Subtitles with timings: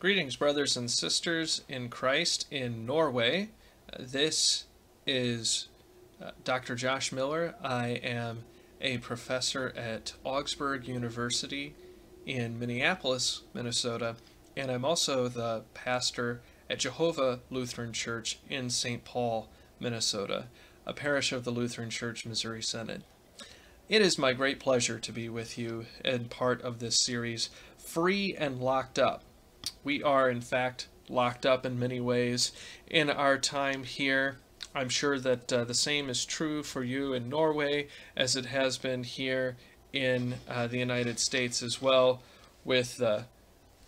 [0.00, 3.48] Greetings, brothers and sisters in Christ in Norway.
[3.98, 4.66] This
[5.08, 5.66] is
[6.22, 6.76] uh, Dr.
[6.76, 7.56] Josh Miller.
[7.64, 8.44] I am
[8.80, 11.74] a professor at Augsburg University
[12.24, 14.14] in Minneapolis, Minnesota,
[14.56, 19.02] and I'm also the pastor at Jehovah Lutheran Church in St.
[19.02, 19.48] Paul,
[19.80, 20.46] Minnesota,
[20.86, 23.02] a parish of the Lutheran Church Missouri Synod.
[23.88, 28.36] It is my great pleasure to be with you in part of this series, Free
[28.38, 29.24] and Locked Up.
[29.84, 32.52] We are, in fact, locked up in many ways
[32.88, 34.38] in our time here.
[34.74, 38.78] I'm sure that uh, the same is true for you in Norway as it has
[38.78, 39.56] been here
[39.92, 42.22] in uh, the United States as well,
[42.64, 43.24] with the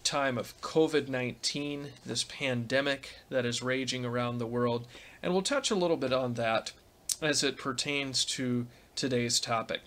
[0.02, 4.87] time of COVID 19, this pandemic that is raging around the world.
[5.23, 6.73] And we'll touch a little bit on that
[7.21, 9.82] as it pertains to today's topic.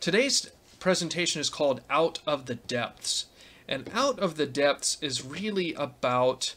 [0.00, 3.26] Today's presentation is called Out of the Depths.
[3.68, 6.54] And Out of the Depths is really about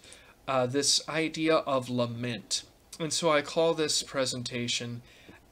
[0.48, 2.64] uh, this idea of lament.
[3.00, 5.02] And so I call this presentation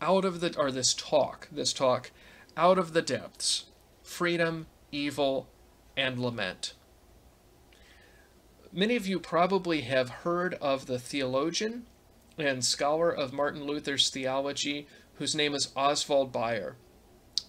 [0.01, 2.11] Out of the, or this talk, this talk,
[2.57, 3.65] Out of the Depths
[4.03, 5.47] Freedom, Evil,
[5.97, 6.73] and Lament.
[8.71, 11.85] Many of you probably have heard of the theologian
[12.37, 16.75] and scholar of Martin Luther's theology whose name is Oswald Bayer.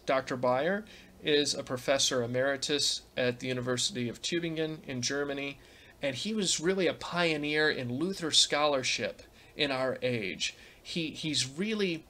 [0.07, 0.37] Dr.
[0.37, 0.85] Bayer
[1.27, 5.59] is a professor emeritus at the University of Tübingen in Germany,
[6.01, 9.23] and he was really a pioneer in Luther scholarship
[9.57, 10.57] in our age.
[10.81, 12.05] He he's really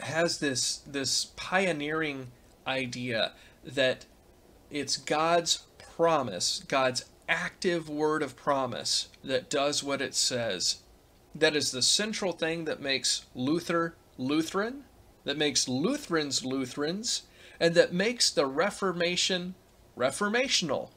[0.00, 2.28] has this this pioneering
[2.66, 4.06] idea that
[4.70, 5.64] it's God's
[5.96, 10.78] promise, God's active word of promise that does what it says.
[11.34, 14.84] That is the central thing that makes Luther Lutheran,
[15.24, 17.22] that makes Lutherans Lutherans,
[17.60, 19.54] and that makes the Reformation
[19.96, 20.88] reformational.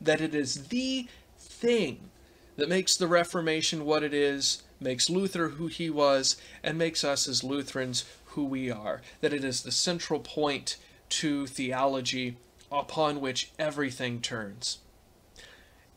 [0.00, 1.06] That it is the
[1.38, 2.10] thing
[2.56, 7.28] that makes the Reformation what it is, makes Luther who he was, and makes us
[7.28, 9.02] as Lutherans who we are.
[9.20, 10.76] That it is the central point
[11.10, 12.36] to theology
[12.72, 14.78] upon which everything turns.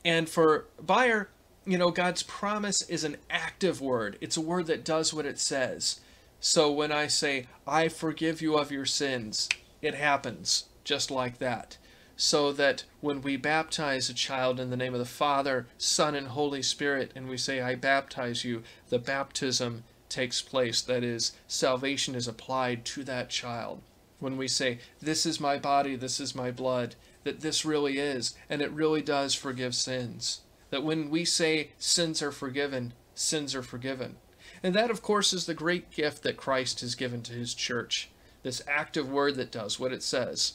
[0.03, 1.29] And for Bayer,
[1.65, 4.17] you know, God's promise is an active word.
[4.19, 5.99] It's a word that does what it says.
[6.39, 9.47] So when I say, I forgive you of your sins,
[9.81, 11.77] it happens just like that.
[12.15, 16.27] So that when we baptize a child in the name of the Father, Son, and
[16.27, 20.81] Holy Spirit, and we say, I baptize you, the baptism takes place.
[20.81, 23.81] That is, salvation is applied to that child.
[24.19, 28.35] When we say, This is my body, this is my blood, that this really is,
[28.49, 30.41] and it really does forgive sins.
[30.69, 34.17] That when we say sins are forgiven, sins are forgiven.
[34.61, 38.11] And that, of course, is the great gift that Christ has given to his church
[38.43, 40.53] this active word that does what it says.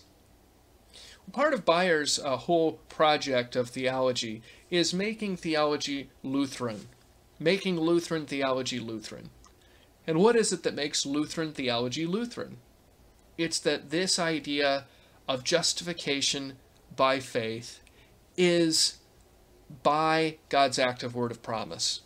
[1.33, 6.89] Part of Bayer's uh, whole project of theology is making theology Lutheran,
[7.39, 9.31] making Lutheran theology Lutheran.
[10.07, 12.59] And what is it that makes Lutheran theology Lutheran?
[13.37, 14.85] It's that this idea
[15.29, 16.55] of justification
[16.95, 17.81] by faith
[18.37, 18.99] is
[19.83, 22.03] by God's active word of promise.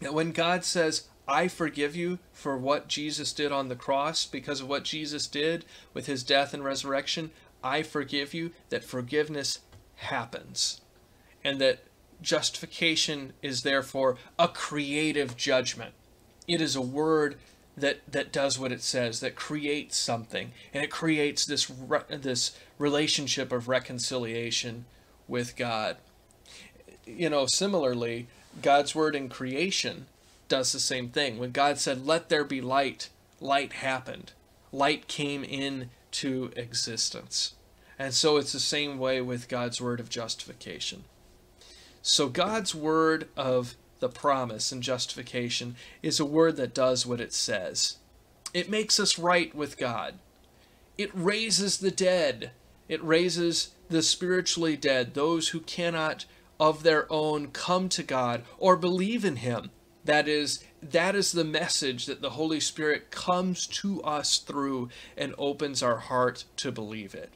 [0.00, 4.60] That when God says, I forgive you for what Jesus did on the cross because
[4.60, 7.30] of what Jesus did with his death and resurrection.
[7.64, 9.60] I forgive you that forgiveness
[9.96, 10.82] happens
[11.42, 11.84] and that
[12.20, 15.94] justification is therefore a creative judgment.
[16.46, 17.36] It is a word
[17.78, 22.58] that that does what it says, that creates something, and it creates this re- this
[22.78, 24.84] relationship of reconciliation
[25.26, 25.96] with God.
[27.06, 28.26] You know, similarly,
[28.60, 30.06] God's word in creation
[30.52, 31.38] does the same thing.
[31.38, 33.08] When God said, Let there be light,
[33.40, 34.32] light happened.
[34.70, 37.54] Light came into existence.
[37.98, 41.04] And so it's the same way with God's word of justification.
[42.02, 47.32] So God's word of the promise and justification is a word that does what it
[47.32, 47.96] says.
[48.52, 50.18] It makes us right with God.
[50.98, 52.50] It raises the dead.
[52.90, 56.26] It raises the spiritually dead, those who cannot
[56.60, 59.70] of their own come to God or believe in Him.
[60.04, 65.34] That is, that is the message that the Holy Spirit comes to us through and
[65.38, 67.30] opens our heart to believe it.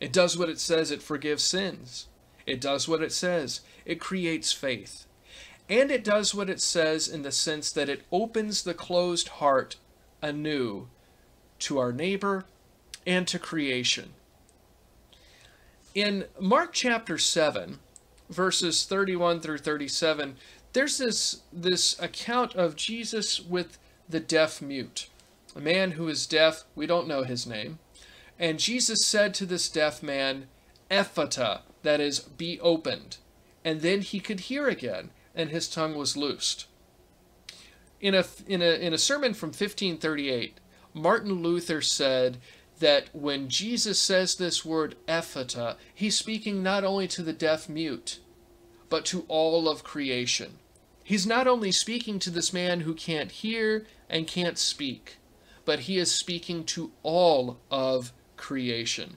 [0.00, 2.06] It does what it says, it forgives sins.
[2.46, 5.06] It does what it says, it creates faith.
[5.68, 9.76] And it does what it says in the sense that it opens the closed heart
[10.22, 10.88] anew
[11.60, 12.46] to our neighbor
[13.06, 14.14] and to creation.
[15.94, 17.80] In Mark chapter 7,
[18.30, 20.36] verses 31 through 37,
[20.72, 23.78] there's this this account of Jesus with
[24.08, 25.08] the deaf mute,
[25.56, 26.64] a man who is deaf.
[26.74, 27.78] We don't know his name,
[28.38, 30.46] and Jesus said to this deaf man,
[30.90, 33.18] "Ephphatha," that is, be opened.
[33.64, 36.66] and then he could hear again, and his tongue was loosed.
[38.00, 40.58] In a, in a, in a sermon from 1538,
[40.94, 42.38] Martin Luther said
[42.78, 48.20] that when Jesus says this word ephphatha, he's speaking not only to the deaf mute,
[48.88, 50.58] but to all of creation.
[51.04, 55.16] He's not only speaking to this man who can't hear and can't speak,
[55.64, 59.16] but he is speaking to all of creation.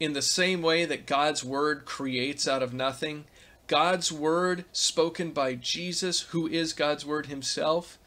[0.00, 3.24] In the same way that God's word creates out of nothing,
[3.66, 7.98] God's word spoken by Jesus, who is God's word himself,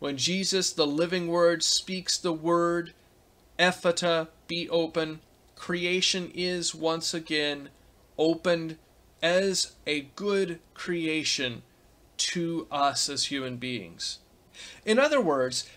[0.00, 2.92] when Jesus, the living word, speaks the word,
[3.58, 5.20] ephphatha, be open,
[5.54, 7.68] creation is once again
[8.18, 8.76] opened
[9.22, 11.62] as a good creation
[12.16, 14.18] to us as human beings.
[14.84, 15.68] In other words,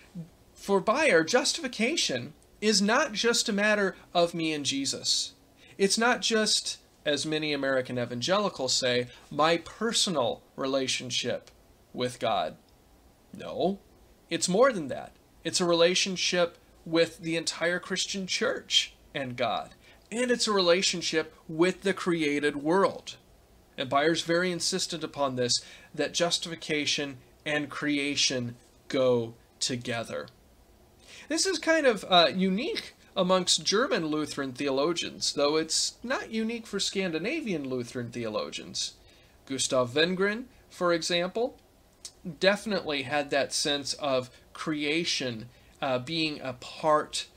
[0.53, 5.33] for Bayer, justification is not just a matter of me and Jesus.
[5.77, 11.51] It's not just, as many American evangelicals say, my personal relationship
[11.93, 12.55] with God.
[13.33, 13.79] No,
[14.29, 15.11] it's more than that.
[15.43, 19.71] It's a relationship with the entire Christian church and God.
[20.11, 23.17] And it's a relationship with the created world.
[23.77, 25.61] And Bayer's very insistent upon this
[25.93, 28.55] that justification and creation
[28.87, 30.27] go together.
[31.29, 36.79] This is kind of uh, unique amongst German Lutheran theologians, though it's not unique for
[36.79, 38.93] Scandinavian Lutheran theologians.
[39.47, 41.57] Gustaf Wingren, for example,
[42.39, 45.49] definitely had that sense of creation
[45.81, 47.27] uh, being a part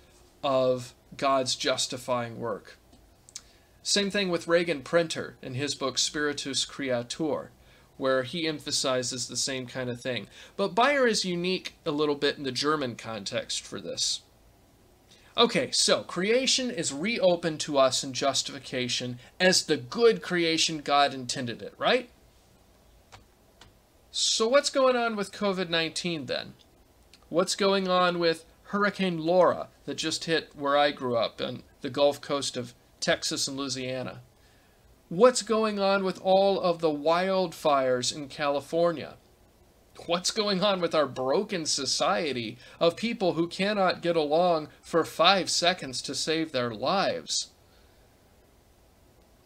[0.42, 2.76] of God's justifying work.
[3.86, 7.52] Same thing with Regin Prenter in his book Spiritus Creator,
[7.96, 10.26] where he emphasizes the same kind of thing.
[10.56, 14.22] But Bayer is unique a little bit in the German context for this.
[15.38, 21.62] Okay, so creation is reopened to us in justification as the good creation God intended
[21.62, 22.10] it, right?
[24.10, 26.54] So what's going on with COVID-19 then?
[27.28, 31.90] What's going on with Hurricane Laura that just hit where I grew up on the
[31.90, 32.74] Gulf Coast of
[33.06, 34.23] Texas and Louisiana?
[35.08, 39.14] What's going on with all of the wildfires in California?
[40.06, 45.49] What's going on with our broken society of people who cannot get along for five
[45.50, 47.53] seconds to save their lives?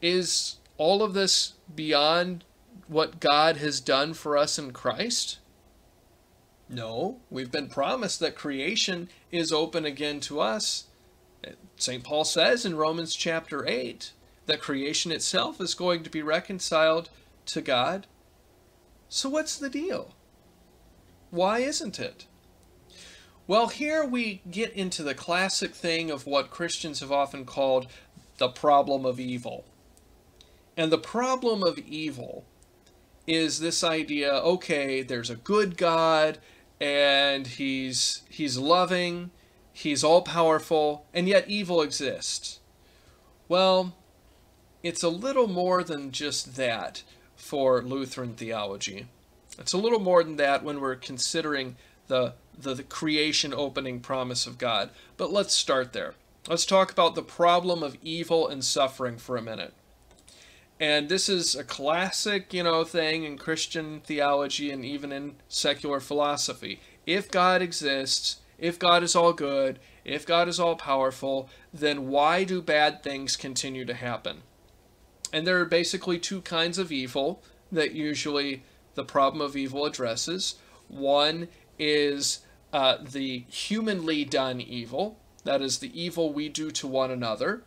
[0.01, 2.45] Is all of this beyond
[2.89, 5.39] what God has done for us in Christ?
[6.67, 10.87] No, we've been promised that creation is open again to us.
[11.76, 12.04] St.
[12.04, 14.12] Paul says in Romans chapter 8
[14.46, 17.08] that creation itself is going to be reconciled
[17.46, 18.06] to God.
[19.08, 20.14] So, what's the deal?
[21.31, 22.26] Why isn't it?
[23.46, 27.88] Well, here we get into the classic thing of what Christians have often called
[28.38, 29.64] the problem of evil.
[30.76, 32.44] And the problem of evil
[33.26, 36.38] is this idea okay, there's a good God
[36.81, 39.31] and he's he's loving,
[39.72, 42.61] he's all powerful, and yet evil exists.
[43.49, 43.94] Well,
[44.82, 47.02] it's a little more than just that
[47.37, 49.06] for Lutheran theology.
[49.58, 51.76] It's a little more than that when we're considering
[52.08, 54.90] the, the, the creation opening promise of God.
[55.17, 56.14] But let's start there.
[56.49, 59.75] Let's talk about the problem of evil and suffering for a minute.
[60.78, 66.00] And this is a classic, you know, thing in Christian theology and even in secular
[66.00, 66.80] philosophy.
[67.04, 72.45] If God exists, if God is all good, if God is all powerful, then why
[72.45, 74.43] do bad things continue to happen?
[75.33, 78.62] And there are basically two kinds of evil that usually
[78.95, 80.57] the problem of evil addresses.
[80.88, 81.49] One
[81.79, 82.40] is
[82.73, 87.62] uh, the humanly done evil, that is the evil we do to one another.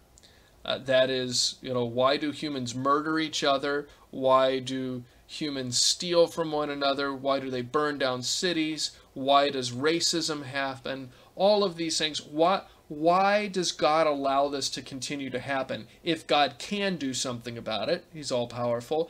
[0.65, 3.87] Uh, that is, you know, why do humans murder each other?
[4.11, 7.13] Why do humans steal from one another?
[7.13, 8.91] Why do they burn down cities?
[9.13, 11.09] Why does racism happen?
[11.35, 12.21] All of these things.
[12.21, 15.87] Why, why does God allow this to continue to happen?
[16.03, 19.09] If God can do something about it, He's all powerful.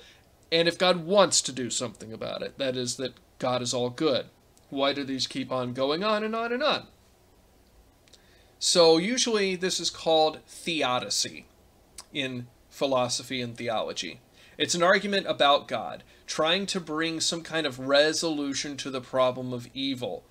[0.51, 3.89] And if God wants to do something about it, that is, that God is all
[3.89, 4.27] good.
[4.69, 6.87] Why do these keep on going on and on and on?
[8.59, 11.45] So usually this is called theodicy
[12.13, 14.21] in philosophy and theology.
[14.57, 19.53] It's an argument about God, trying to bring some kind of resolution to the problem
[19.53, 20.23] of evil.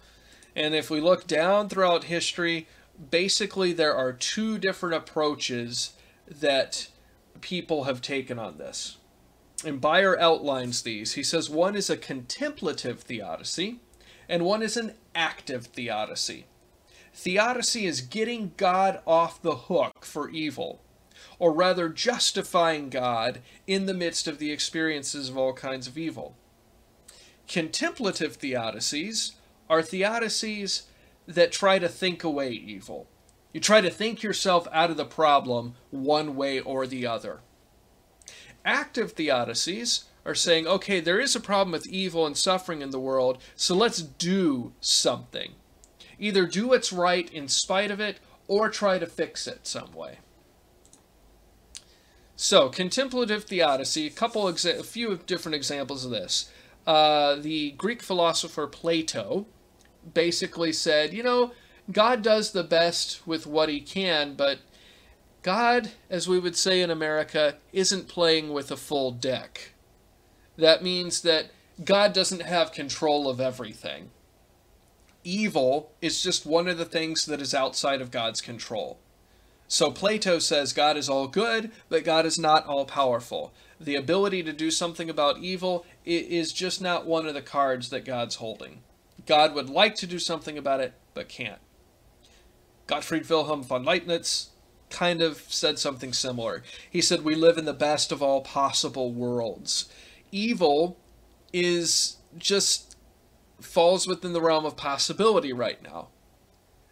[0.54, 2.68] And if we look down throughout history,
[3.10, 5.94] basically there are two different approaches
[6.28, 6.88] that
[7.40, 8.98] people have taken on this.
[9.64, 11.14] And Bayer outlines these.
[11.14, 13.80] He says one is a contemplative theodicy,
[14.28, 16.46] and one is an active theodicy.
[17.14, 20.80] Theodicy is getting God off the hook for evil,
[21.38, 26.36] or rather justifying God in the midst of the experiences of all kinds of evil.
[27.48, 29.32] Contemplative theodicies
[29.68, 30.82] are theodicies
[31.26, 33.06] that try to think away evil.
[33.52, 37.40] You try to think yourself out of the problem one way or the other.
[38.64, 43.00] Active theodicies are saying, okay, there is a problem with evil and suffering in the
[43.00, 45.52] world, so let's do something.
[46.18, 50.18] Either do what's right in spite of it or try to fix it some way.
[52.42, 56.50] So, contemplative theodicy, a couple, a few different examples of this.
[56.84, 59.46] Uh, the Greek philosopher Plato
[60.12, 61.52] basically said, you know,
[61.92, 64.58] God does the best with what he can, but
[65.44, 69.74] God, as we would say in America, isn't playing with a full deck.
[70.56, 71.52] That means that
[71.84, 74.10] God doesn't have control of everything.
[75.22, 78.98] Evil is just one of the things that is outside of God's control.
[79.72, 83.54] So Plato says God is all good, but God is not all powerful.
[83.80, 88.04] The ability to do something about evil is just not one of the cards that
[88.04, 88.82] God's holding.
[89.24, 91.58] God would like to do something about it, but can't.
[92.86, 94.50] Gottfried Wilhelm von Leibniz
[94.90, 96.62] kind of said something similar.
[96.90, 99.88] He said, We live in the best of all possible worlds.
[100.30, 100.98] Evil
[101.50, 102.94] is just
[103.58, 106.08] falls within the realm of possibility right now.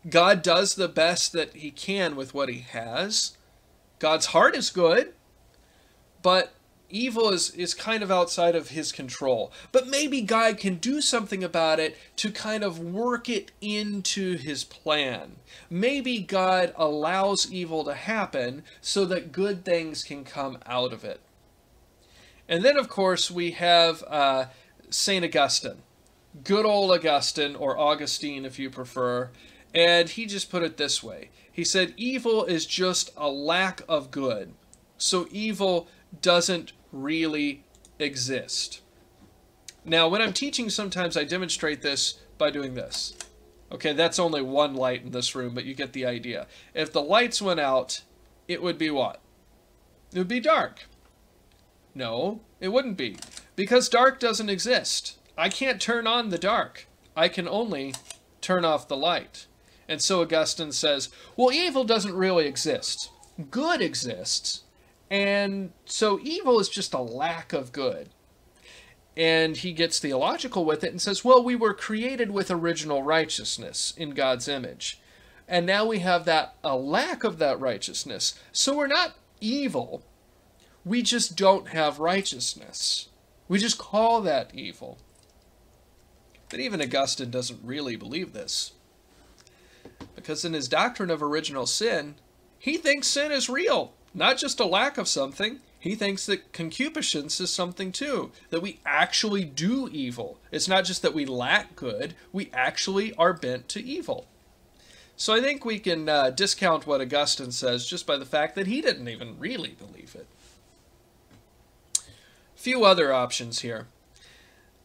[0.08, 3.36] God does the best that he can with what he has.
[3.98, 5.12] God's heart is good,
[6.22, 6.54] but
[6.88, 9.52] evil is, is kind of outside of his control.
[9.72, 14.64] But maybe God can do something about it to kind of work it into his
[14.64, 15.36] plan.
[15.68, 21.20] Maybe God allows evil to happen so that good things can come out of it.
[22.48, 24.46] And then, of course, we have uh,
[24.90, 25.24] St.
[25.24, 25.82] Augustine.
[26.42, 29.30] Good old Augustine, or Augustine if you prefer.
[29.74, 34.10] And he just put it this way He said, Evil is just a lack of
[34.10, 34.54] good.
[34.98, 35.88] So evil
[36.20, 37.64] doesn't really
[37.98, 38.82] exist.
[39.84, 43.14] Now, when I'm teaching, sometimes I demonstrate this by doing this.
[43.72, 46.46] Okay, that's only one light in this room, but you get the idea.
[46.74, 48.02] If the lights went out,
[48.48, 49.20] it would be what?
[50.12, 50.86] It would be dark.
[51.94, 53.16] No, it wouldn't be.
[53.56, 55.18] Because dark doesn't exist.
[55.38, 56.86] I can't turn on the dark.
[57.16, 57.94] I can only
[58.40, 59.46] turn off the light.
[59.90, 63.10] And so Augustine says, well, evil doesn't really exist.
[63.50, 64.62] Good exists,
[65.10, 68.10] and so evil is just a lack of good.
[69.16, 73.92] And he gets theological with it and says, well, we were created with original righteousness
[73.96, 75.00] in God's image.
[75.48, 78.38] And now we have that a lack of that righteousness.
[78.52, 80.04] So we're not evil.
[80.84, 83.08] We just don't have righteousness.
[83.48, 84.98] We just call that evil.
[86.48, 88.72] But even Augustine doesn't really believe this.
[90.22, 92.16] Because in his doctrine of original sin,
[92.58, 95.60] he thinks sin is real not just a lack of something.
[95.78, 100.38] He thinks that concupiscence is something too, that we actually do evil.
[100.50, 104.26] It's not just that we lack good, we actually are bent to evil.
[105.16, 108.66] So I think we can uh, discount what Augustine says just by the fact that
[108.66, 110.26] he didn't even really believe it.
[112.56, 113.86] Few other options here.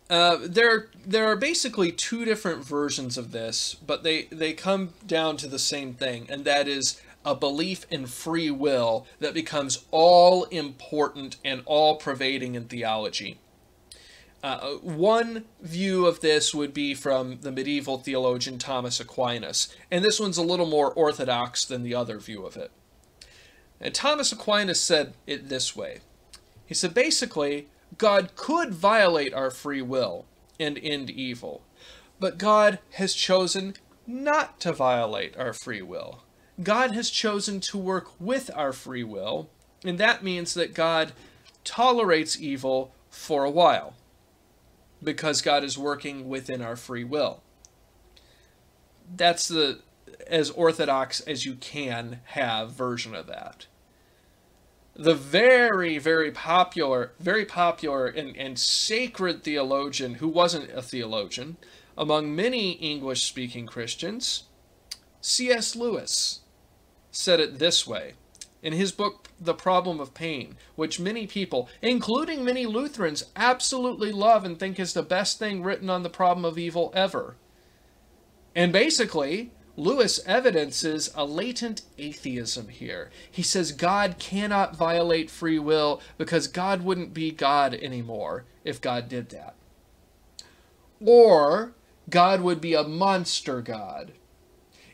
[0.10, 5.36] Uh, there, there are basically two different versions of this, but they, they come down
[5.38, 10.44] to the same thing, and that is a belief in free will that becomes all
[10.46, 13.40] important and all pervading in theology.
[14.44, 20.20] Uh, one view of this would be from the medieval theologian Thomas Aquinas, and this
[20.20, 22.70] one's a little more orthodox than the other view of it.
[23.82, 26.02] And Thomas Aquinas said it this way
[26.64, 30.26] He said, basically, God could violate our free will
[30.60, 31.64] and end evil,
[32.20, 33.76] but God has chosen
[34.08, 36.24] not to violate our free will.
[36.62, 39.50] God has chosen to work with our free will,
[39.84, 41.12] and that means that God
[41.64, 43.96] tolerates evil for a while
[45.04, 47.42] because God is working within our free will.
[49.16, 49.80] That's the
[50.28, 53.68] as orthodox as you can have version of that.
[54.96, 61.58] The very, very popular, very popular and, and sacred theologian who wasn't a theologian
[61.98, 64.44] among many English speaking Christians,
[65.20, 65.76] C.S.
[65.76, 66.42] Lewis
[67.12, 68.14] said it this way.
[68.64, 74.46] In his book, The Problem of Pain, which many people, including many Lutherans, absolutely love
[74.46, 77.36] and think is the best thing written on the problem of evil ever.
[78.56, 83.10] And basically, Lewis evidences a latent atheism here.
[83.30, 89.10] He says God cannot violate free will because God wouldn't be God anymore if God
[89.10, 89.56] did that.
[91.06, 91.74] Or
[92.10, 94.14] God would be a monster God.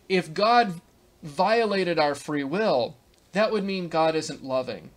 [0.10, 0.82] If God
[1.22, 2.98] violated our free will,
[3.34, 4.90] that would mean God isn't loving.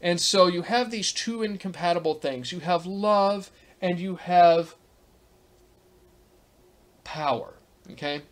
[0.00, 2.52] And so you have these two incompatible things.
[2.52, 3.50] You have love
[3.80, 4.74] and you have
[7.04, 7.54] power,
[7.92, 8.22] okay?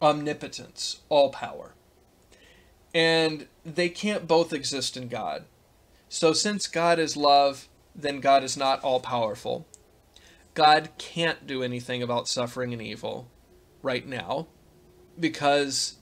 [0.00, 1.74] Omnipotence, all power.
[2.94, 5.44] And they can't both exist in God.
[6.08, 9.66] So since God is love, then God is not all powerful.
[10.54, 13.28] God can't do anything about suffering and evil
[13.82, 14.46] right now
[15.18, 15.96] because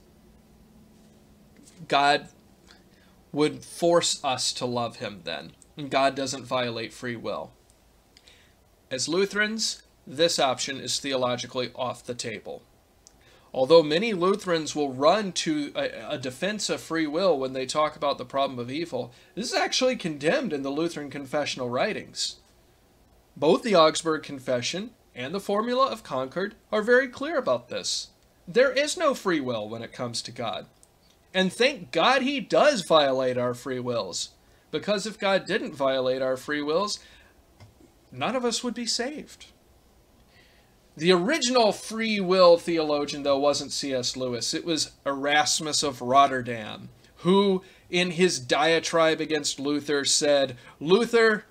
[1.87, 2.29] God
[3.31, 5.51] would force us to love him then.
[5.77, 7.51] And God doesn't violate free will.
[8.89, 12.63] As Lutherans, this option is theologically off the table.
[13.55, 17.95] Although many Lutherans will run to a, a, defense of free will when they talk
[17.95, 22.35] about the problem of evil, this is actually condemned in the Lutheran confessional writings.
[23.37, 28.09] Both the Augsburg Confession and the Formula of Concord are very clear about this.
[28.45, 30.65] There is no free will when it comes to God.
[31.33, 34.31] And thank God he does violate our free wills.
[34.69, 36.99] Because if God didn't violate our free wills,
[38.11, 39.45] none of us would be saved.
[40.97, 44.15] The original free will theologian, though, wasn't C.S.
[44.15, 44.53] Lewis.
[44.53, 51.45] It was Erasmus of Rotterdam, who, in his diatribe against Luther, said, Luther,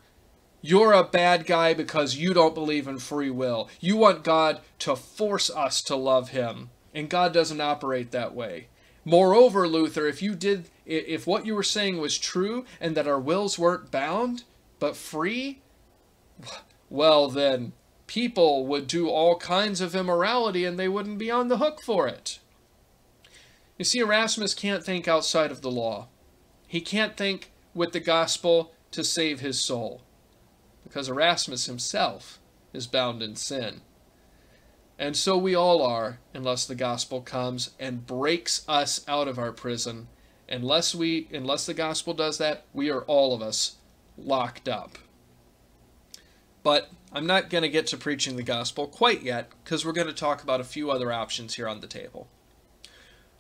[0.63, 3.69] you're a bad guy because you don't believe in free will.
[3.81, 6.71] You want God to force us to love him.
[6.95, 8.69] And God doesn't operate that way.
[9.05, 13.21] Moreover, Luther, if you did if what you were saying was true and that our
[13.21, 14.45] wills weren't bound
[14.79, 15.61] but free,
[16.89, 17.73] well then
[18.07, 22.07] people would do all kinds of immorality and they wouldn't be on the hook for
[22.07, 22.39] it.
[23.79, 26.09] You see, Erasmus can't think outside of the law.
[26.67, 30.03] He can't think with the gospel to save his soul,
[30.85, 32.39] because Erasmus himself
[32.73, 33.81] is bound in sin.
[34.97, 39.51] And so we all are, unless the gospel comes and breaks us out of our
[39.51, 40.07] prison.
[40.49, 43.77] Unless we unless the gospel does that, we are all of us
[44.17, 44.99] locked up.
[46.65, 50.09] But I'm not going to get to preaching the gospel quite yet because we're going
[50.09, 52.27] to talk about a few other options here on the table.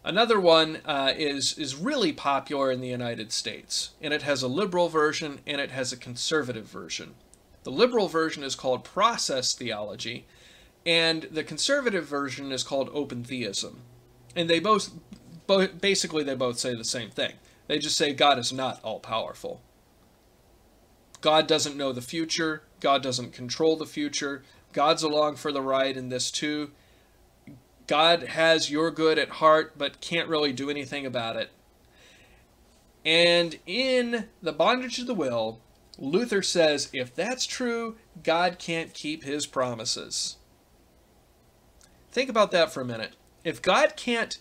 [0.05, 4.49] Another one uh, is is really popular in the United States, and it has a
[4.49, 7.15] liberal version and it has a conservative version.
[7.63, 10.27] The liberal version is called process theology,
[10.85, 13.81] and the conservative version is called open theism.
[14.37, 14.91] And they both,
[15.47, 17.33] both basically they both say the same thing.
[17.67, 19.63] They just say God is not all powerful.
[21.23, 22.65] God doesn't know the future.
[22.81, 24.43] God doesn't control the future.
[24.73, 26.71] God's along for the ride in this too.
[27.87, 31.51] God has your good at heart, but can't really do anything about it.
[33.05, 35.61] And in The Bondage of the Will,
[35.99, 40.37] Luther says if that's true, God can't keep his promises.
[42.11, 43.17] Think about that for a minute.
[43.45, 44.39] If God can't,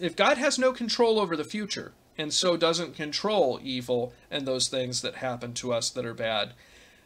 [0.00, 4.68] if God has no control over the future, and so doesn't control evil and those
[4.68, 6.52] things that happen to us that are bad,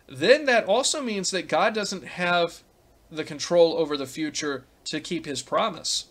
[0.08, 2.62] then that also means that God doesn't have
[3.10, 6.06] the control over the future to keep his promise.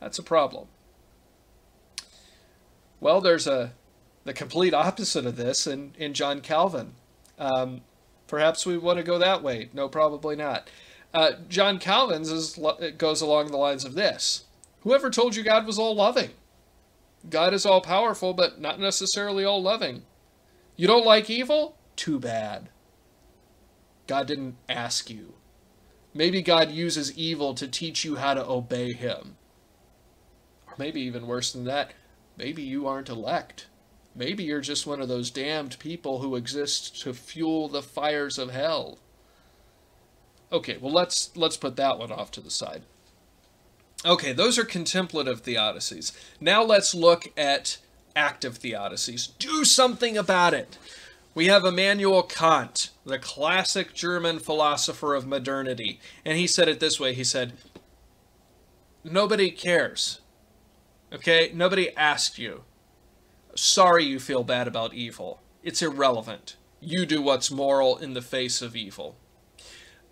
[0.00, 0.68] That's a problem.
[3.00, 3.72] Well, there's a
[4.24, 6.92] the complete opposite of this in, in John Calvin.
[7.38, 7.80] Um,
[8.26, 9.70] perhaps we want to go that way.
[9.72, 10.68] No, probably not.
[11.14, 12.58] Uh, John Calvin's is,
[12.98, 14.44] goes along the lines of this
[14.80, 16.30] Whoever told you God was all loving?
[17.30, 20.02] God is all powerful, but not necessarily all loving.
[20.76, 21.77] You don't like evil?
[21.98, 22.68] Too bad.
[24.06, 25.34] God didn't ask you.
[26.14, 29.36] Maybe God uses evil to teach you how to obey Him.
[30.68, 31.90] Or maybe even worse than that,
[32.36, 33.66] maybe you aren't elect.
[34.14, 38.52] Maybe you're just one of those damned people who exist to fuel the fires of
[38.52, 38.98] hell.
[40.52, 42.82] Okay, well let's let's put that one off to the side.
[44.06, 46.12] Okay, those are contemplative theodicies.
[46.40, 47.78] Now let's look at
[48.14, 49.30] active theodicies.
[49.40, 50.78] Do something about it.
[51.38, 56.98] We have Immanuel Kant, the classic German philosopher of modernity, and he said it this
[56.98, 57.14] way.
[57.14, 57.52] He said,
[59.04, 60.18] "Nobody cares.
[61.12, 61.52] Okay?
[61.54, 62.64] Nobody asked you.
[63.54, 65.40] Sorry you feel bad about evil.
[65.62, 66.56] It's irrelevant.
[66.80, 69.16] You do what's moral in the face of evil."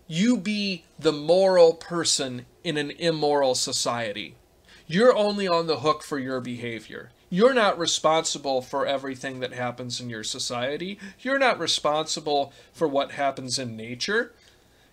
[0.07, 4.37] you be the moral person in an immoral society.
[4.85, 7.11] You're only on the hook for your behavior.
[7.29, 10.97] You're not responsible for everything that happens in your society.
[11.19, 14.33] You're not responsible for what happens in nature.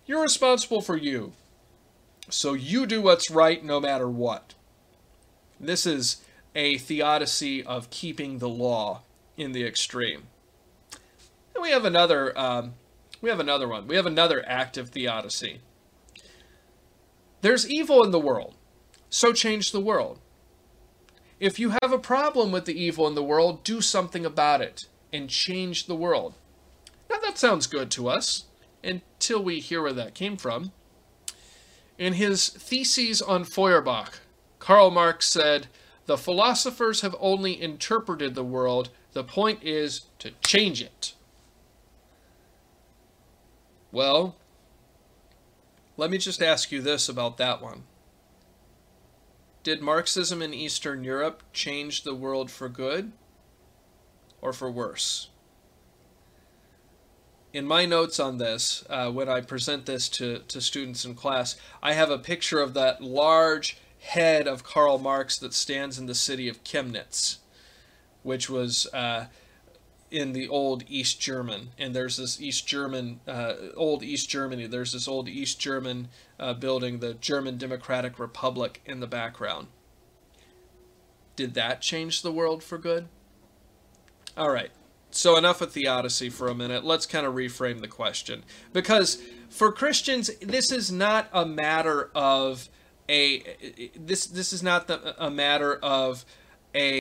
[0.05, 1.33] You're responsible for you.
[2.29, 4.53] So you do what's right no matter what.
[5.59, 6.17] This is
[6.53, 9.01] a theodicy of keeping the law
[9.37, 10.23] in the extreme.
[11.53, 12.73] And we have another um,
[13.21, 13.87] we have another one.
[13.87, 15.61] We have another active theodicy.
[17.41, 18.55] There's evil in the world,
[19.09, 20.19] so change the world.
[21.39, 24.85] If you have a problem with the evil in the world, do something about it
[25.11, 26.35] and change the world.
[27.09, 28.45] Now that sounds good to us
[28.83, 30.71] until we hear where that came from.
[31.97, 34.19] In his Theses on Feuerbach,
[34.59, 35.67] Karl Marx said,
[36.05, 38.89] The philosophers have only interpreted the world.
[39.13, 41.13] The point is to change it.
[43.91, 44.35] Well,
[45.97, 47.83] let me just ask you this about that one.
[49.65, 53.13] Did Marxism in Eastern Europe change the world for good
[54.39, 55.29] or for worse?
[57.51, 61.55] In my notes on this, uh, when I present this to, to students in class,
[61.81, 66.13] I have a picture of that large head of Karl Marx that stands in the
[66.13, 67.37] city of Chemnitz,
[68.21, 69.25] which was uh,
[70.11, 74.67] in the old East German, and there's this East German, uh, old East Germany.
[74.67, 79.67] There's this old East German uh, building, the German Democratic Republic, in the background.
[81.35, 83.07] Did that change the world for good?
[84.37, 84.71] All right.
[85.11, 86.83] So enough of theodicy for a minute.
[86.83, 92.69] Let's kind of reframe the question because for Christians, this is not a matter of
[93.07, 96.25] a this this is not the, a matter of
[96.73, 96.99] a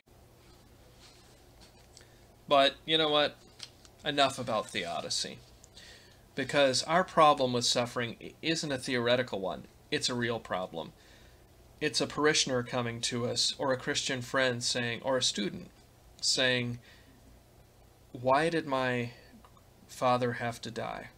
[2.49, 3.37] but you know what?
[4.05, 5.39] Enough about theodicy.
[6.35, 10.93] Because our problem with suffering isn't a theoretical one, it's a real problem.
[11.81, 15.69] It's a parishioner coming to us, or a Christian friend saying, or a student
[16.21, 16.79] saying,
[18.13, 19.11] Why did my
[19.87, 21.11] father have to die?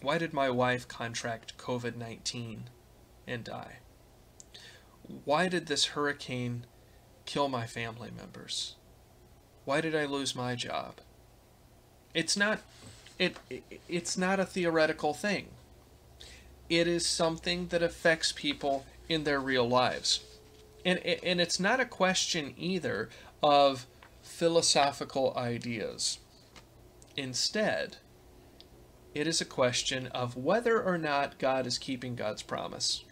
[0.00, 2.70] Why did my wife contract COVID 19
[3.26, 3.78] and die?
[5.24, 6.66] Why did this hurricane
[7.24, 8.76] kill my family members?
[9.66, 10.94] Why did I lose my job?
[12.14, 12.60] It's not
[13.18, 15.48] it, it it's not a theoretical thing.
[16.70, 20.20] It is something that affects people in their real lives.
[20.84, 23.10] And and it's not a question either
[23.42, 23.86] of
[24.22, 26.20] philosophical ideas.
[27.16, 27.96] Instead,
[29.14, 33.04] it is a question of whether or not God is keeping God's promise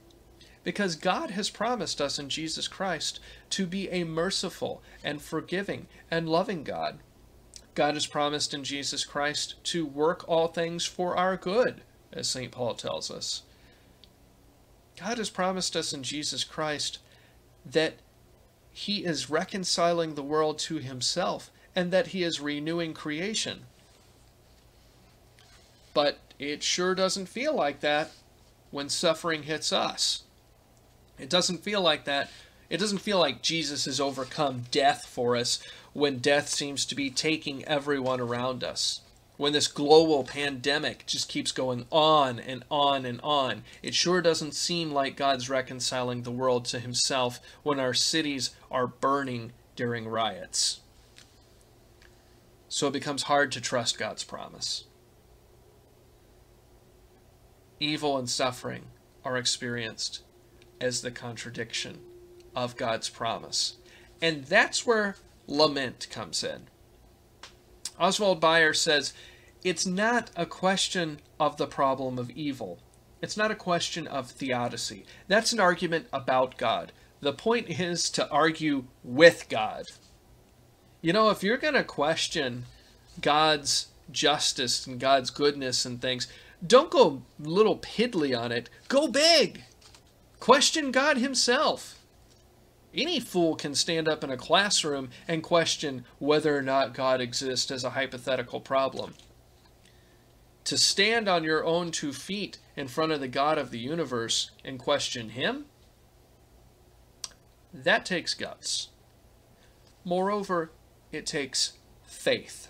[0.64, 3.20] because God has promised us in Jesus Christ
[3.54, 6.98] to be a merciful and forgiving and loving God.
[7.76, 12.50] God has promised in Jesus Christ to work all things for our good, as St.
[12.50, 13.42] Paul tells us.
[14.98, 16.98] God has promised us in Jesus Christ
[17.64, 17.94] that
[18.72, 23.66] he is reconciling the world to himself and that he is renewing creation.
[25.92, 28.10] But it sure doesn't feel like that
[28.72, 30.24] when suffering hits us.
[31.20, 32.30] It doesn't feel like that.
[32.70, 37.10] It doesn't feel like Jesus has overcome death for us when death seems to be
[37.10, 39.00] taking everyone around us.
[39.36, 44.54] When this global pandemic just keeps going on and on and on, it sure doesn't
[44.54, 50.80] seem like God's reconciling the world to himself when our cities are burning during riots.
[52.68, 54.84] So it becomes hard to trust God's promise.
[57.80, 58.84] Evil and suffering
[59.24, 60.22] are experienced
[60.80, 61.98] as the contradiction
[62.54, 63.76] of God's promise.
[64.20, 66.68] And that's where lament comes in.
[67.98, 69.12] Oswald Bayer says
[69.62, 72.78] it's not a question of the problem of evil.
[73.22, 75.06] It's not a question of theodicy.
[75.28, 76.92] That's an argument about God.
[77.20, 79.86] The point is to argue with God.
[81.00, 82.66] You know, if you're going to question
[83.20, 86.28] God's justice and God's goodness and things,
[86.66, 88.68] don't go little piddly on it.
[88.88, 89.64] Go big.
[90.40, 91.98] Question God Himself.
[92.94, 97.70] Any fool can stand up in a classroom and question whether or not God exists
[97.72, 99.14] as a hypothetical problem.
[100.64, 104.52] To stand on your own two feet in front of the God of the universe
[104.64, 105.66] and question Him,
[107.72, 108.88] that takes guts.
[110.04, 110.70] Moreover,
[111.10, 112.68] it takes faith.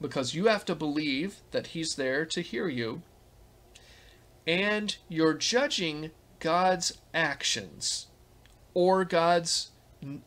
[0.00, 3.02] Because you have to believe that He's there to hear you,
[4.46, 8.08] and you're judging God's actions
[8.74, 9.70] or God's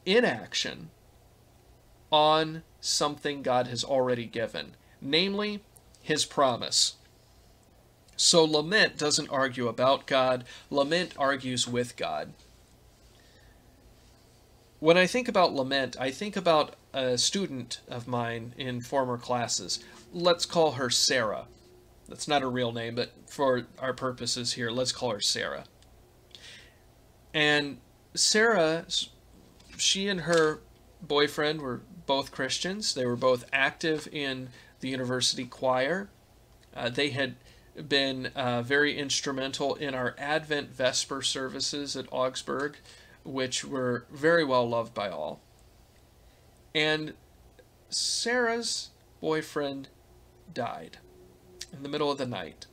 [0.06, 0.90] inaction
[2.12, 5.62] on something God has already given, namely
[6.02, 6.96] his promise.
[8.16, 12.34] So lament doesn't argue about God, lament argues with God.
[14.80, 19.84] When I think about lament, I think about a student of mine in former classes.
[20.14, 21.46] Let's call her Sarah.
[22.08, 25.66] That's not a real name, but for our purposes here, let's call her Sarah.
[27.34, 27.78] And
[28.20, 28.86] Sarah,
[29.78, 30.60] she and her
[31.02, 32.94] boyfriend were both Christians.
[32.94, 34.50] They were both active in
[34.80, 36.10] the university choir.
[36.76, 37.36] Uh, they had
[37.88, 42.78] been uh, very instrumental in our Advent Vesper services at Augsburg,
[43.24, 45.42] which were very well loved by all.
[46.74, 47.14] And
[47.90, 48.90] Sarah's
[49.22, 49.90] boyfriend
[50.54, 50.98] died
[51.72, 52.66] in the middle of the night.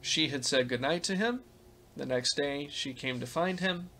[0.00, 1.42] She had said goodnight to him.
[1.96, 3.90] The next day, she came to find him,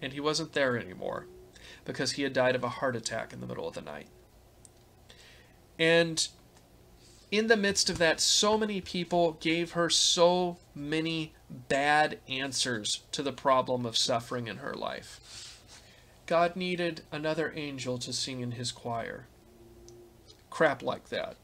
[0.00, 1.26] and he wasn't there anymore
[1.84, 4.08] because he had died of a heart attack in the middle of the night.
[5.78, 6.26] And
[7.30, 11.32] in the midst of that, so many people gave her so many
[11.68, 15.60] bad answers to the problem of suffering in her life.
[16.26, 19.26] God needed another angel to sing in his choir.
[20.48, 21.36] Crap like that.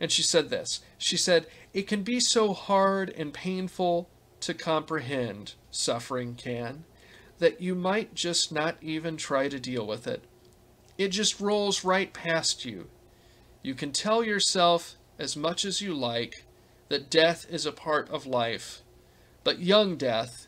[0.00, 4.08] And she said this She said, It can be so hard and painful
[4.40, 6.84] to comprehend, suffering can,
[7.38, 10.24] that you might just not even try to deal with it.
[10.98, 12.88] It just rolls right past you.
[13.62, 16.44] You can tell yourself as much as you like
[16.88, 18.82] that death is a part of life,
[19.44, 20.46] but young death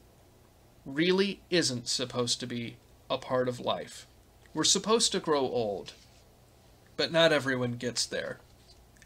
[0.85, 2.77] really isn't supposed to be
[3.09, 4.07] a part of life.
[4.53, 5.95] We're supposed to grow old,
[6.97, 8.41] but not everyone gets there,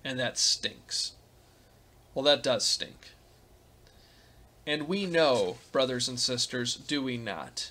[0.04, 1.12] and that stinks.
[2.18, 3.10] Well, that does stink.
[4.66, 7.70] And we know, brothers and sisters, do we not,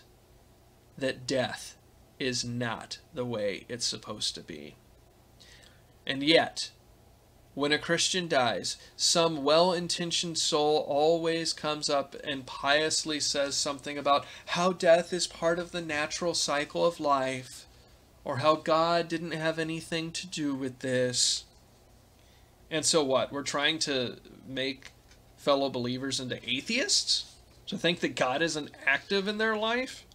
[0.98, 1.76] that death
[2.18, 4.76] is not the way it's supposed to be.
[6.06, 6.72] And yet,
[7.56, 13.98] when a Christian dies, some well intentioned soul always comes up and piously says something
[13.98, 17.66] about how death is part of the natural cycle of life,
[18.24, 21.44] or how God didn't have anything to do with this.
[22.70, 23.32] And so what?
[23.32, 24.92] We're trying to make
[25.38, 27.34] fellow believers into atheists?
[27.68, 30.06] To think that God isn't active in their life?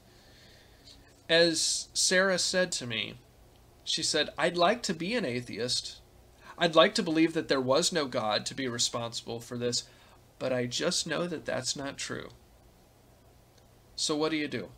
[1.29, 3.15] As Sarah said to me,
[3.85, 5.99] she said, I'd like to be an atheist.
[6.59, 9.85] I'd like to believe that there was no God to be responsible for this,
[10.39, 12.31] but I just know that that's not true.
[13.97, 14.69] So what do you do?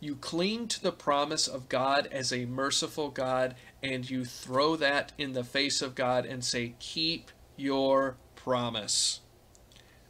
[0.00, 5.12] You cling to the promise of God as a merciful God, and you throw that
[5.18, 9.20] in the face of God and say, Keep your promise.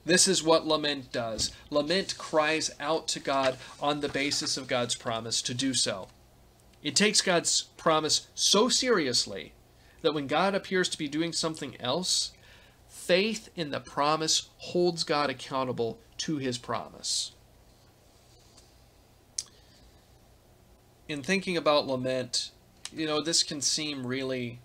[0.04, 1.52] This is what lament does.
[1.70, 6.08] Lament cries out to God on the basis of God's promise to do so.
[6.82, 9.52] It takes God's promise so seriously
[10.02, 12.32] that when God appears to be doing something else,
[12.88, 17.32] faith in the promise holds God accountable to his promise.
[21.08, 22.50] In thinking about lament,
[22.92, 24.60] you know, this can seem really,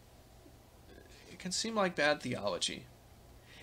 [1.32, 2.84] it can seem like bad theology.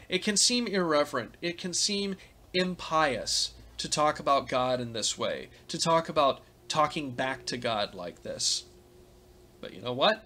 [0.08, 1.36] It can seem irreverent.
[1.42, 2.16] It can seem
[2.52, 7.94] impious to talk about God in this way, to talk about talking back to God
[7.94, 8.64] like this.
[9.60, 10.24] But you know what?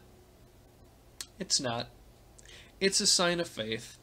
[1.38, 1.88] It's not.
[2.80, 3.98] It's a sign of faith.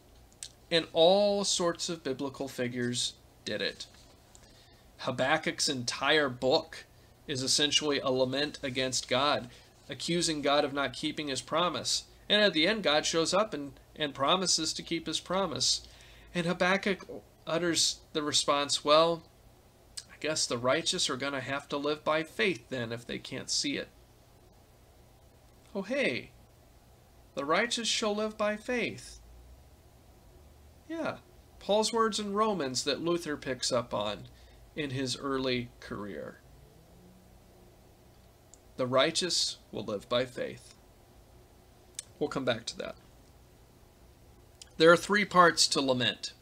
[0.69, 3.13] And all sorts of biblical figures
[3.45, 3.87] did it.
[4.99, 6.85] Habakkuk's entire book
[7.27, 9.49] is essentially a lament against God,
[9.89, 12.05] accusing God of not keeping his promise.
[12.29, 15.81] And at the end, God shows up and, and promises to keep his promise.
[16.33, 17.05] And Habakkuk
[17.45, 19.23] utters the response, Well,
[20.11, 23.19] I guess the righteous are going to have to live by faith then if they
[23.19, 23.89] can't see it.
[25.73, 26.31] Oh, hey,
[27.33, 29.19] the righteous shall live by faith.
[30.89, 31.17] Yeah,
[31.59, 34.23] Paul's words in Romans that Luther picks up on
[34.75, 36.40] in his early career.
[38.81, 40.73] The righteous will live by faith.
[42.17, 42.95] We'll come back to that.
[44.77, 46.33] There are three parts to lament.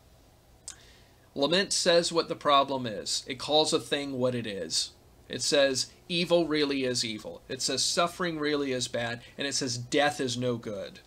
[1.35, 4.91] Lament says what the problem is, it calls a thing what it is.
[5.27, 9.77] It says evil really is evil, it says suffering really is bad, and it says
[9.77, 11.01] death is no good.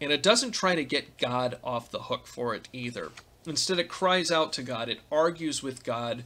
[0.00, 3.10] And it doesn't try to get God off the hook for it either.
[3.44, 6.24] Instead, it cries out to God, it argues with God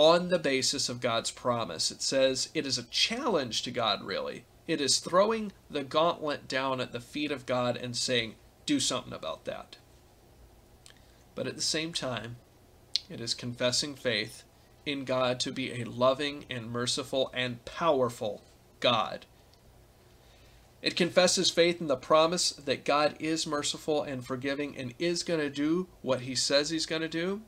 [0.00, 1.90] on the basis of God's promise.
[1.90, 4.46] It says it is a challenge to God, really.
[4.66, 9.12] It is throwing the gauntlet down at the feet of God and saying, do something
[9.12, 9.76] about that.
[11.34, 12.36] But at the same time,
[13.10, 14.44] it is confessing faith
[14.86, 18.42] in God to be a loving and merciful and powerful
[18.80, 19.26] God.
[20.80, 25.40] It confesses faith in the promise that God is merciful and forgiving and is going
[25.40, 27.42] to do what he says he's going to do,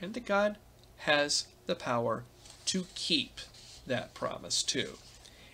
[0.00, 0.56] and that God
[1.00, 2.24] has the power
[2.66, 3.40] to keep
[3.86, 4.98] that promise too.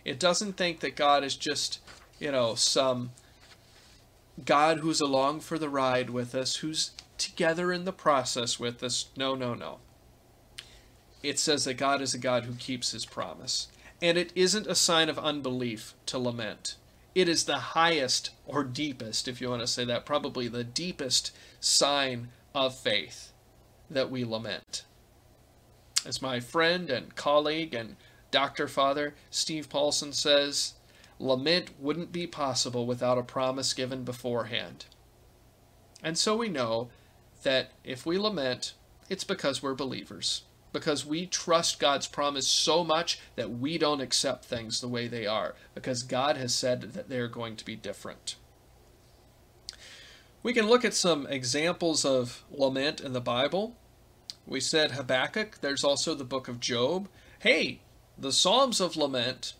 [0.05, 1.81] It doesn't think that God is just,
[2.19, 3.11] you know, some
[4.45, 9.07] God who's along for the ride with us, who's together in the process with us.
[9.17, 9.79] No, no, no.
[11.23, 13.69] It says that God is a God who keeps his promise.
[14.03, 16.77] And it isn't a sign of unbelief to lament.
[17.15, 21.35] It is the highest or deepest, if you want to say that, probably the deepest
[21.61, 23.33] sign of faith.
[23.91, 24.85] that we lament.
[26.07, 27.97] As my friend and colleague and
[28.31, 28.69] Dr.
[28.69, 30.75] Father Steve Paulson says,
[31.19, 34.87] lament wouldn't be possible without a promise given beforehand.
[36.05, 36.91] And so we know
[37.43, 38.75] that if we lament,
[39.09, 40.43] it's because we're believers,
[40.73, 45.27] because we trust God's promise so much that we don't accept things the way they
[45.27, 48.37] are, because God has said that they're going to be different.
[50.45, 53.77] We can look at some examples of lament in the Bible.
[54.47, 57.09] We said Habakkuk, there's also the book of Job.
[57.41, 57.81] Hey,
[58.17, 59.55] the Psalms of Lament.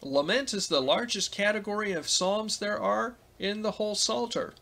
[0.00, 4.54] Lament is the largest category of Psalms there are in the whole Psalter.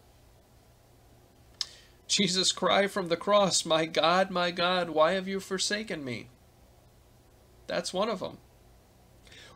[2.09, 6.29] Jesus' cry from the cross, My God, my God, why have you forsaken me?
[7.67, 8.39] That's one of them.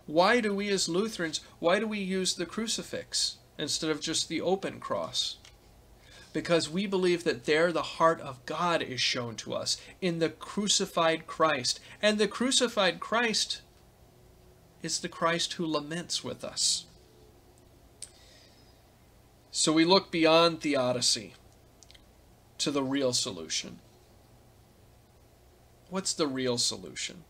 [0.07, 4.41] Why do we as Lutherans, why do we use the crucifix instead of just the
[4.41, 5.39] open cross?
[6.37, 10.29] Because we believe that there the heart of God is shown to us in the
[10.29, 11.81] crucified Christ.
[12.03, 13.62] And the crucified Christ
[14.83, 16.85] is the Christ who laments with us.
[19.51, 21.33] So we look beyond theodicy
[22.59, 23.79] to the real solution.
[25.88, 27.25] What's the real solution?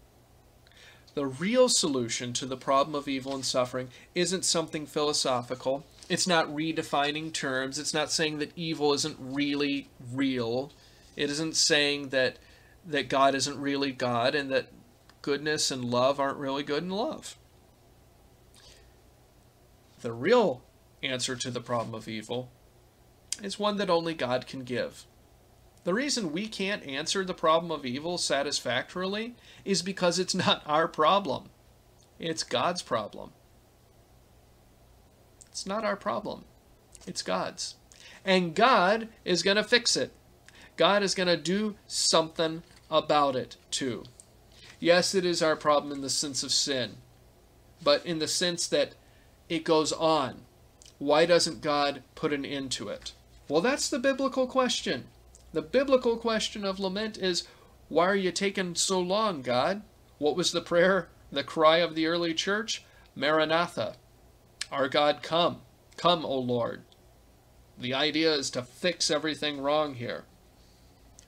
[1.15, 5.87] The real solution to the problem of evil and suffering isn't something philosophical.
[6.09, 7.79] It's not redefining terms.
[7.79, 10.73] It's not saying that evil isn't really real.
[11.17, 12.39] It isn't saying that
[12.87, 14.69] that God isn't really God and that
[15.23, 17.37] goodness and love aren't really good and love.
[20.03, 20.63] The real
[21.03, 22.51] answer to the problem of evil
[23.43, 25.05] is one that only God can give.
[25.83, 30.89] The reason we can't answer the problem of evil satisfactorily is because it's not our
[30.89, 31.51] problem.
[32.19, 33.33] It's God's problem.
[35.57, 36.45] It's not our problem.
[37.07, 37.77] It's God's.
[38.27, 40.13] And God is going to fix it.
[40.77, 44.05] God is going to do something about it too.
[44.81, 46.97] Yes, it is our problem in the sense of sin,
[47.83, 48.97] but in the sense that
[49.49, 50.43] it goes on.
[50.99, 53.13] Why doesn't God put an end to it?
[53.49, 55.07] Well, that's the biblical question.
[55.55, 57.49] The biblical question of lament is,
[57.89, 59.81] why are you taking so long, God?
[60.19, 62.85] What was the prayer, the cry of the early church?
[63.15, 63.97] Maranatha.
[64.71, 65.61] Our God, come.
[65.97, 66.83] Come, O Lord.
[67.79, 70.25] The idea is to fix everything wrong here.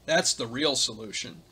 [0.06, 1.42] That's the real solution.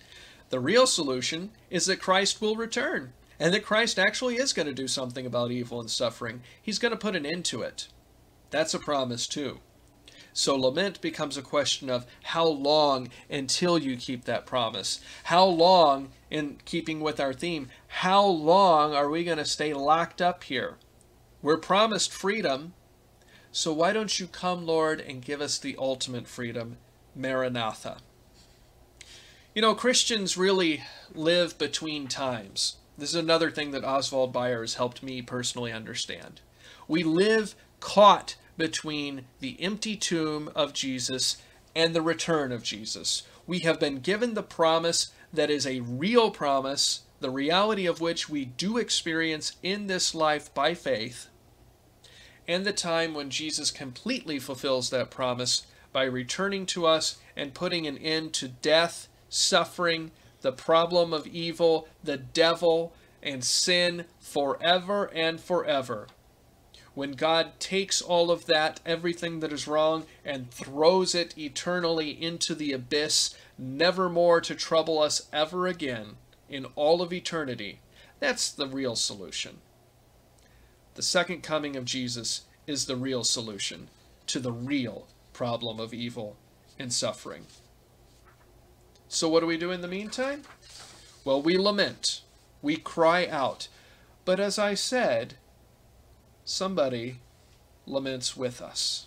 [0.49, 4.73] The real solution is that Christ will return and that Christ actually is going to
[4.73, 6.43] do something about evil and suffering.
[6.61, 7.89] He's going to put an end to it.
[8.51, 9.61] That's a promise, too.
[10.33, 15.01] So lament becomes a question of how long until you keep that promise.
[15.25, 20.23] How long, in keeping with our theme, how long are we going to stay locked
[20.23, 20.77] up here?
[21.47, 22.75] We're promised freedom,
[23.53, 26.79] so why don't you come, Lord, and give us the ultimate freedom,
[27.15, 27.99] Maranatha?
[29.55, 30.83] You know, Christians really
[31.15, 32.79] live between times.
[32.99, 36.41] This is another thing that Oswald Bayer has helped me personally understand.
[36.89, 41.41] We live caught between the empty tomb of Jesus
[41.77, 43.23] and the return of Jesus.
[43.47, 48.29] We have been given the promise that is a real promise, the reality of which
[48.29, 51.29] we do experience in this life by faith,
[52.49, 57.87] and the time when Jesus completely fulfills that promise by returning to us and putting
[57.87, 60.11] an end to death, suffering,
[60.43, 66.07] the problem of evil, the devil, and sin forever and forever
[66.97, 72.55] when God takes all of that, everything that is wrong, and throws it eternally into
[72.55, 76.17] the abyss, never more to trouble us ever again
[76.49, 77.81] in all of eternity,
[78.19, 79.59] that's the real solution.
[80.97, 83.89] The second coming of Jesus is the real solution
[84.29, 86.37] to the real problem of evil
[86.79, 87.45] and suffering.
[89.07, 90.43] So, what do we do in the meantime?
[91.23, 92.23] Well, we lament,
[92.63, 93.69] we cry out.
[94.25, 95.35] But as I said,
[96.47, 97.21] somebody
[97.85, 99.07] laments with us.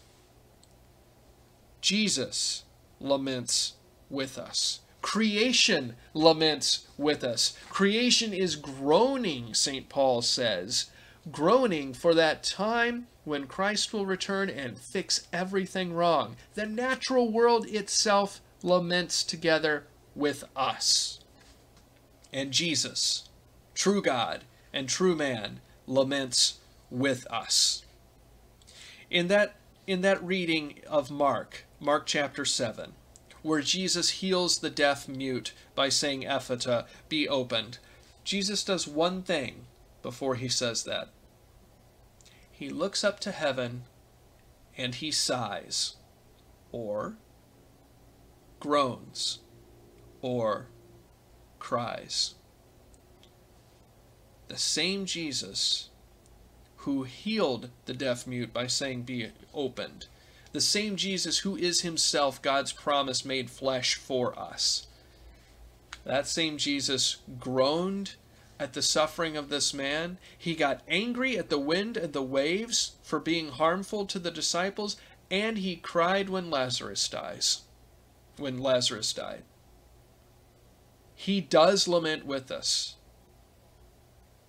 [1.81, 2.65] Jesus
[2.99, 3.73] laments
[4.11, 4.81] with us.
[5.01, 7.57] Creation laments with us.
[7.69, 9.89] Creation is groaning, St.
[9.89, 10.91] Paul says,
[11.31, 16.35] groaning for that time when Christ will return and fix everything wrong.
[16.55, 21.19] The natural world itself laments together with us.
[22.33, 23.29] And Jesus,
[23.73, 24.43] true God
[24.73, 26.59] and true man, laments
[26.89, 27.83] with us.
[29.09, 29.55] In that,
[29.87, 32.93] in that reading of Mark, Mark chapter 7,
[33.41, 37.79] where Jesus heals the deaf mute by saying, Ephphatha, be opened,
[38.23, 39.65] Jesus does one thing
[40.01, 41.09] before he says that.
[42.51, 43.83] He looks up to heaven
[44.77, 45.97] and he sighs,
[46.71, 47.15] or
[48.59, 49.39] groans,
[50.21, 50.67] or
[51.59, 52.35] cries.
[54.47, 55.89] The same Jesus
[56.77, 60.07] who healed the deaf mute by saying, Be opened.
[60.51, 64.87] The same Jesus who is himself God's promise made flesh for us.
[66.05, 68.15] That same Jesus groaned
[68.59, 70.17] at the suffering of this man.
[70.37, 74.97] He got angry at the wind and the waves for being harmful to the disciples,
[75.31, 77.61] and he cried when Lazarus dies.
[78.37, 79.43] When Lazarus died.
[81.15, 82.95] He does lament with us.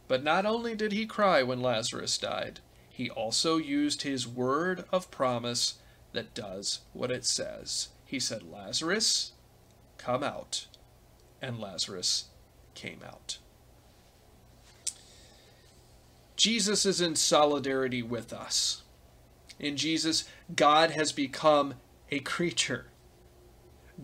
[0.08, 5.10] But not only did he cry when Lazarus died, he also used his word of
[5.10, 5.78] promise
[6.12, 7.88] that does what it says.
[8.04, 9.32] He said, Lazarus,
[9.98, 10.66] come out.
[11.40, 12.26] And Lazarus
[12.74, 13.38] came out.
[16.40, 18.82] Jesus is in solidarity with us.
[19.58, 20.24] In Jesus,
[20.56, 21.74] God has become
[22.10, 22.86] a creature.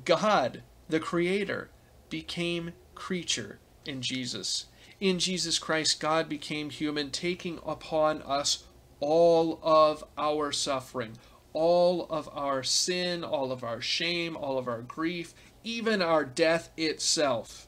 [0.05, 1.71] God, the Creator,
[2.11, 4.67] became creature in Jesus.
[5.01, 8.65] In Jesus Christ, God became human, taking upon us
[9.01, 11.17] all of our suffering,
[11.55, 15.33] all of our sin, all of our shame, all of our grief,
[15.65, 17.67] even our death itself.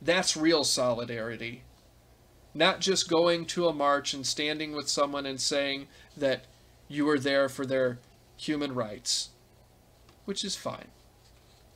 [0.00, 1.62] That's real solidarity.
[2.54, 6.44] Not just going to a march and standing with someone and saying that
[6.88, 7.98] you are there for their
[8.36, 9.30] human rights,
[10.24, 10.88] which is fine.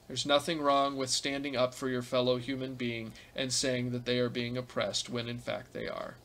[0.07, 4.19] There's nothing wrong with standing up for your fellow human being and saying that they
[4.19, 6.17] are being oppressed when in fact they are.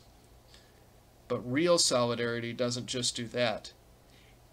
[1.28, 3.72] But real solidarity doesn't just do that.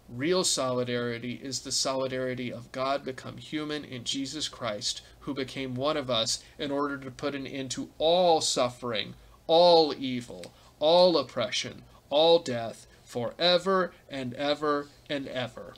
[0.07, 5.97] Real solidarity is the solidarity of God become human in Jesus Christ, who became one
[5.97, 9.13] of us in order to put an end to all suffering,
[9.49, 11.81] all evil, all oppression,
[12.11, 15.73] all death, forever and ever and ever.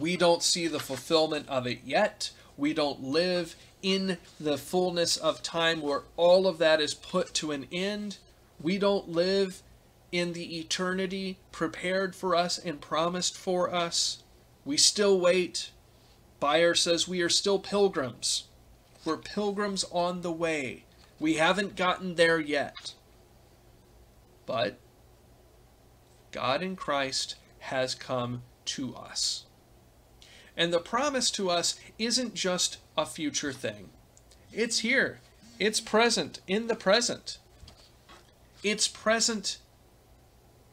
[0.00, 2.32] We don't see the fulfillment of it yet.
[2.56, 7.52] We don't live in the fullness of time where all of that is put to
[7.52, 8.18] an end.
[8.60, 9.62] We don't live
[10.10, 14.24] in the eternity prepared for us and promised for us.
[14.64, 15.70] We still wait.
[16.40, 18.48] Bayer says we are still pilgrims.
[19.04, 20.85] We're pilgrims on the way.
[21.18, 22.94] We haven't gotten there yet.
[24.44, 24.78] But
[26.30, 29.46] God in Christ has come to us.
[30.56, 33.90] And the promise to us isn't just a future thing.
[34.52, 35.20] It's here.
[35.58, 37.38] It's present in the present.
[38.62, 39.58] It's present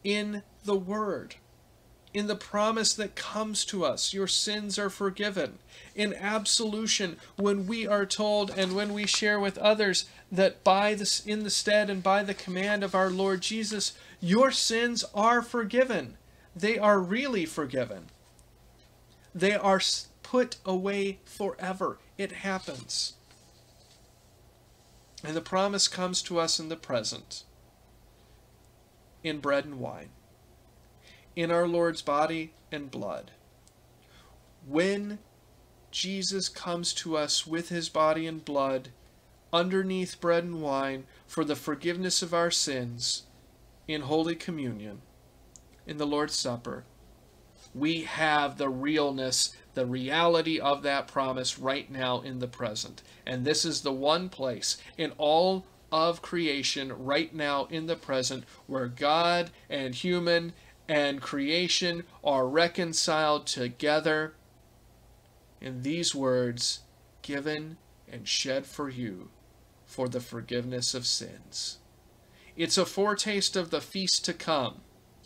[0.02, 1.36] in the Word,
[2.14, 5.58] in the promise that comes to us your sins are forgiven,
[5.94, 11.24] in absolution when we are told and when we share with others that by this
[11.26, 16.16] in the stead and by the command of our Lord Jesus, your sins are forgiven.
[16.56, 18.06] They are really forgiven.
[19.34, 19.80] They are
[20.22, 21.98] put away forever.
[22.16, 23.14] It happens.
[25.24, 27.44] And the promise comes to us in the present
[29.24, 30.10] in bread and wine,
[31.36, 33.32] in our Lord's body and blood.
[34.66, 35.18] When
[35.90, 38.88] Jesus comes to us with his body and blood
[39.52, 43.24] underneath bread and wine for the forgiveness of our sins
[43.86, 45.02] in Holy Communion,
[45.86, 46.84] in the Lord's Supper,
[47.74, 53.02] we have the realness, the reality of that promise right now in the present.
[53.26, 58.44] And this is the one place in all of creation right now in the present
[58.66, 60.52] where God and human
[60.88, 64.34] and creation are reconciled together
[65.60, 66.80] in these words
[67.22, 67.78] given
[68.10, 69.30] and shed for you
[69.86, 71.78] for the forgiveness of sins.
[72.56, 74.82] It's a foretaste of the feast to come,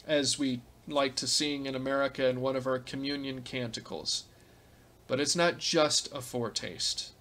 [0.07, 4.25] as we like to sing in America in one of our communion canticles.
[5.07, 7.13] But it's not just a foretaste,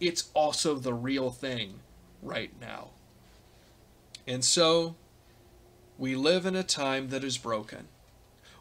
[0.00, 1.80] it's also the real thing
[2.22, 2.90] right now.
[4.26, 4.94] And so,
[5.98, 7.88] we live in a time that is broken.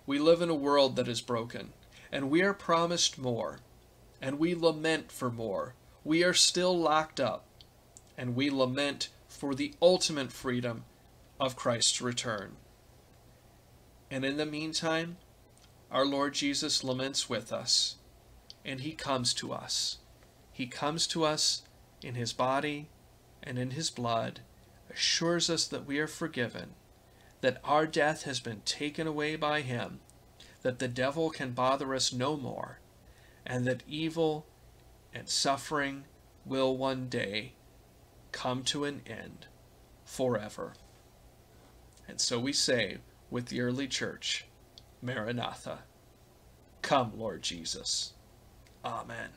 [0.07, 1.71] We live in a world that is broken,
[2.11, 3.59] and we are promised more,
[4.19, 5.75] and we lament for more.
[6.03, 7.45] We are still locked up,
[8.17, 10.85] and we lament for the ultimate freedom
[11.39, 12.55] of Christ's return.
[14.09, 15.17] And in the meantime,
[15.91, 17.97] our Lord Jesus laments with us,
[18.65, 19.99] and he comes to us.
[20.51, 21.61] He comes to us
[22.01, 22.89] in his body
[23.43, 24.39] and in his blood
[24.89, 26.71] assures us that we are forgiven,
[27.41, 29.99] that our death has been taken away by him,
[30.61, 32.79] that the devil can bother us no more,
[33.45, 34.45] and that evil
[35.13, 36.05] and suffering
[36.45, 37.53] will one day
[38.31, 39.47] come to an end
[40.05, 40.73] forever.
[42.07, 42.97] And so we say
[43.29, 44.45] with the early church,
[45.01, 45.79] Maranatha,
[46.81, 48.13] come, Lord Jesus.
[48.83, 49.29] Amen.